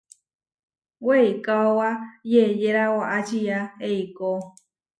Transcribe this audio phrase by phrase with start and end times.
[1.05, 1.89] Weikaóba
[2.31, 3.57] yeʼyéra waʼá čía
[3.87, 4.29] eikó.